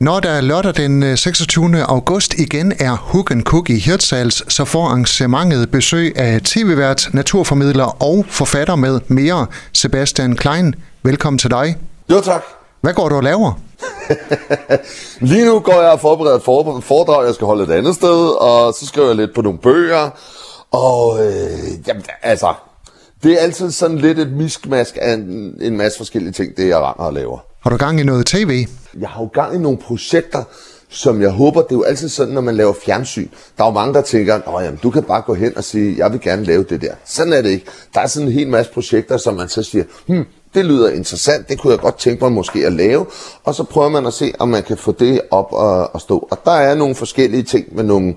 [0.00, 1.82] Når der lørdag den 26.
[1.82, 8.02] august igen er Hook and Cook i Hirtshals, så får arrangementet besøg af tv-vært, naturformidler
[8.02, 10.74] og forfatter med mere, Sebastian Klein.
[11.02, 11.76] Velkommen til dig.
[12.10, 12.42] Jo tak.
[12.80, 13.60] Hvad går du og laver?
[15.30, 18.74] Lige nu går jeg og forbereder for, foredrag, jeg skal holde et andet sted, og
[18.74, 20.10] så skriver jeg lidt på nogle bøger.
[20.70, 22.54] Og øh, jamen, altså,
[23.22, 26.76] det er altid sådan lidt et miskmask af en, en masse forskellige ting, det jeg
[26.76, 27.38] render og laver.
[27.60, 28.66] Har du gang i noget tv?
[29.00, 30.44] Jeg har jo gang i nogle projekter,
[30.88, 33.28] som jeg håber, det er jo altid sådan, når man laver fjernsyn.
[33.58, 36.12] Der er jo mange, der tænker, at du kan bare gå hen og sige, jeg
[36.12, 36.94] vil gerne lave det der.
[37.04, 37.66] Sådan er det ikke.
[37.94, 40.24] Der er sådan en hel masse projekter, som man så siger, hmm,
[40.54, 43.06] det lyder interessant, det kunne jeg godt tænke mig måske at lave,
[43.44, 46.28] og så prøver man at se, om man kan få det op og, og stå.
[46.30, 48.14] Og der er nogle forskellige ting med nogle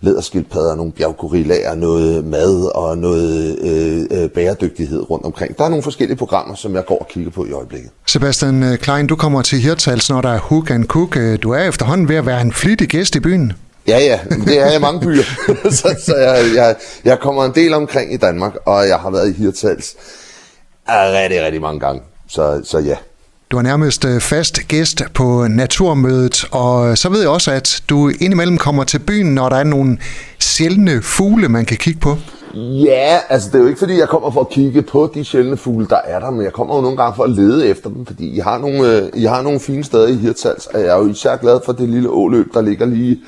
[0.00, 5.58] lederskildpadder, nogle bjerggorillaer, noget mad og noget øh, øh, bæredygtighed rundt omkring.
[5.58, 7.90] Der er nogle forskellige programmer, som jeg går og kigger på i øjeblikket.
[8.06, 11.16] Sebastian øh, Klein, du kommer til Hirtals, når der er Hook and Cook.
[11.16, 13.52] Øh, du er efterhånden ved at være en flittig gæst i byen.
[13.88, 15.22] Ja, ja, det er jeg i mange byer.
[15.80, 19.28] så så jeg, jeg, jeg kommer en del omkring i Danmark, og jeg har været
[19.28, 19.96] i Hirtals
[20.90, 22.02] rigtig, rigtig mange gange.
[22.28, 22.96] Så, så ja.
[23.50, 28.08] Du er nærmest øh, fast gæst på Naturmødet, og så ved jeg også, at du
[28.20, 29.98] indimellem kommer til byen, når der er nogle
[30.38, 32.16] sjældne fugle, man kan kigge på.
[32.54, 35.56] Ja, altså det er jo ikke fordi, jeg kommer for at kigge på de sjældne
[35.56, 38.06] fugle, der er der, men jeg kommer jo nogle gange for at lede efter dem,
[38.06, 40.98] fordi I har nogle, øh, I har nogle fine steder i Hirtals, og jeg er
[40.98, 43.18] jo især glad for det lille åløb, der ligger lige,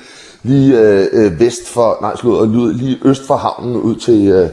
[0.43, 4.49] lige øh, øh vest for, nej, slået, lige øst for havnen ud til, øh,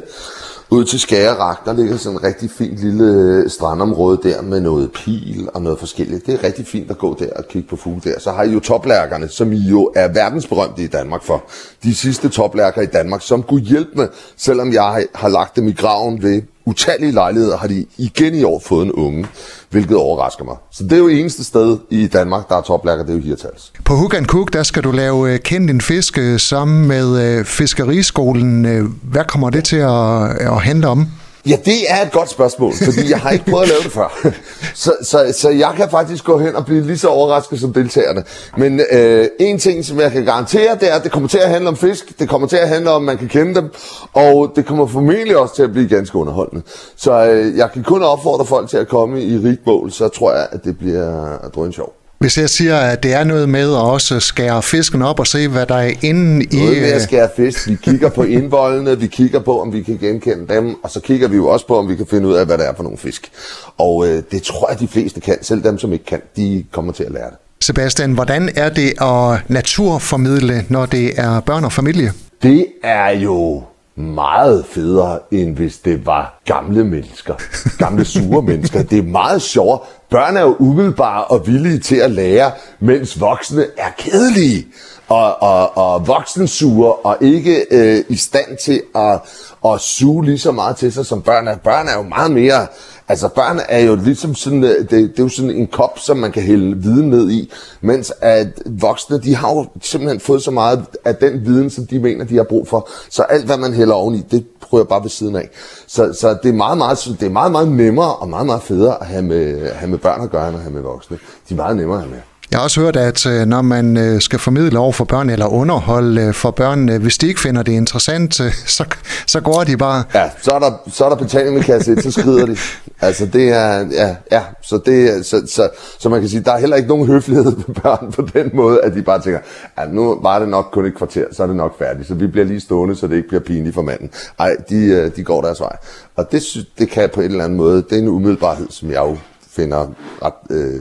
[0.70, 4.92] ud til Skagerak, der ligger sådan en rigtig fint lille øh, strandområde der med noget
[4.92, 6.26] pil og noget forskelligt.
[6.26, 8.20] Det er rigtig fint at gå der og kigge på fugle der.
[8.20, 11.44] Så har I jo toplærkerne, som I jo er verdensberømte i Danmark for.
[11.82, 15.72] De sidste toplærker i Danmark, som kunne hjælpe med, selvom jeg har lagt dem i
[15.72, 19.26] graven ved utallige lejligheder, har de igen i år fået en unge,
[19.70, 20.56] hvilket overrasker mig.
[20.70, 23.72] Så det er jo eneste sted i Danmark, der er toplærker, det er jo Hirtals.
[23.84, 27.22] På Hook and Cook, der skal du lave øh, Kend din fisk øh, sammen med
[27.22, 28.64] øh, Fiskeriskolen.
[29.02, 31.06] Hvad kommer det til at, at handle om?
[31.46, 34.20] Ja, det er et godt spørgsmål, fordi jeg har ikke prøvet at lave det før.
[34.74, 38.24] Så, så, så jeg kan faktisk gå hen og blive lige så overrasket som deltagerne.
[38.56, 41.48] Men øh, en ting, som jeg kan garantere, det er, at det kommer til at
[41.48, 42.18] handle om fisk.
[42.18, 43.70] Det kommer til at handle om, at man kan kende dem.
[44.12, 46.62] Og det kommer formentlig også til at blive ganske underholdende.
[46.96, 50.32] Så øh, jeg kan kun opfordre folk til at komme i rigt mål, så tror
[50.32, 51.99] jeg, at det bliver drøn sjov.
[52.20, 55.48] Hvis jeg siger, at det er noget med at også skære fisken op og se,
[55.48, 56.56] hvad der er inde i...
[56.56, 57.68] Noget med at skære fisk.
[57.68, 61.28] Vi kigger på indvoldene, vi kigger på, om vi kan genkende dem, og så kigger
[61.28, 62.98] vi jo også på, om vi kan finde ud af, hvad der er for nogle
[62.98, 63.30] fisk.
[63.78, 65.36] Og øh, det tror jeg, de fleste kan.
[65.42, 67.38] Selv dem, som ikke kan, de kommer til at lære det.
[67.60, 72.12] Sebastian, hvordan er det at naturformidle, når det er børn og familie?
[72.42, 73.62] Det er jo
[73.96, 77.34] meget federe, end hvis det var gamle mennesker.
[77.78, 78.82] Gamle sure mennesker.
[78.82, 79.80] Det er meget sjovere.
[80.10, 84.66] Børn er jo umiddelbare og villige til at lære, mens voksne er kedelige
[85.08, 89.20] og, og, og voksensure og ikke øh, i stand til at,
[89.64, 91.56] at suge lige så meget til sig, som børn er.
[91.56, 92.66] Børn er jo meget mere...
[93.08, 96.16] Altså børn er jo ligesom sådan, øh, det, det er jo sådan en kop, som
[96.16, 100.50] man kan hælde viden ned i, mens at voksne, de har jo simpelthen fået så
[100.50, 102.88] meget af den viden, som de mener, de har brug for.
[103.10, 105.48] Så alt, hvad man hælder oveni, det prøver bare ved siden af.
[105.86, 109.00] Så, så det, er meget, meget, det er meget, meget nemmere og meget, meget federe
[109.00, 111.18] at have med, have med børn at gøre, end at have med voksne.
[111.48, 112.20] De er meget nemmere at have med.
[112.50, 115.46] Jeg har også hørt, at øh, når man øh, skal formidle over for børn eller
[115.46, 118.34] underholde øh, for børn, hvis de ikke finder det interessant,
[118.76, 118.84] så,
[119.26, 120.04] så går de bare.
[120.14, 122.56] Ja, så er der, så er der betaling med kasse 1, så skrider de.
[123.00, 125.68] Altså det er, ja, ja så, det, så, så,
[125.98, 128.80] så man kan sige, der er heller ikke nogen høflighed med børn på den måde,
[128.82, 129.40] at de bare tænker,
[129.76, 132.26] at nu var det nok kun et kvarter, så er det nok færdigt, så vi
[132.26, 134.10] bliver lige stående, så det ikke bliver pinligt for manden.
[134.38, 135.76] Nej, de, de går deres vej.
[136.16, 136.42] Og det,
[136.78, 139.16] det kan på en eller anden måde, det er en umiddelbarhed, som jeg jo
[139.56, 139.86] finder
[140.22, 140.80] ret, øh,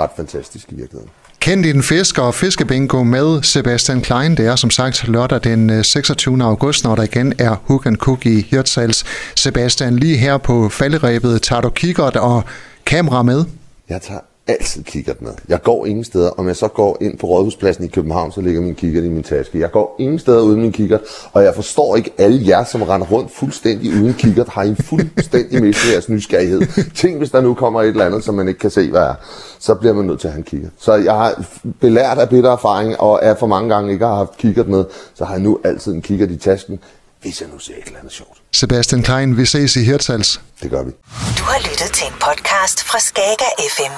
[0.00, 1.10] ret fantastisk i virkeligheden.
[1.40, 4.36] Kend din fisker og fiskebingo med Sebastian Klein.
[4.36, 6.34] Det er som sagt lørdag den 26.
[6.34, 9.04] Øh, august, når der igen er Hook and Cook i Hirtshals.
[9.36, 12.44] Sebastian, lige her på falderæbet, tager du kikkert og
[12.86, 13.44] kamera med?
[13.88, 15.30] Jeg tager altid kikkert med.
[15.48, 16.30] Jeg går ingen steder.
[16.30, 19.22] Om jeg så går ind på Rådhuspladsen i København, så ligger min kikkert i min
[19.22, 19.58] taske.
[19.60, 21.00] Jeg går ingen steder uden min kikkert,
[21.32, 25.62] og jeg forstår ikke alle jer, som render rundt fuldstændig uden kikkert, har I fuldstændig
[25.64, 26.62] mistet jeres nysgerrighed.
[26.94, 29.14] Tænk, hvis der nu kommer et eller andet, som man ikke kan se, hvad er.
[29.58, 30.72] Så bliver man nødt til at have en kikkert.
[30.78, 31.44] Så jeg har
[31.80, 34.84] belært af bitter erfaring, og er for mange gange ikke har haft kikkert med,
[35.14, 36.78] så har jeg nu altid en kikkert i tasken,
[37.22, 38.42] hvis jeg nu ser et eller andet sjovt.
[38.52, 40.40] Sebastian Klein, vi ses i Hirtshals.
[40.62, 40.90] Det gør vi.
[41.38, 43.94] Du har lyttet til en podcast fra Skager FM.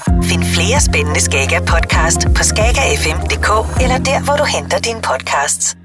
[0.54, 3.48] Flere spændende Skager podcast på skagerfm.dk
[3.82, 5.76] eller der, hvor du henter dine podcasts.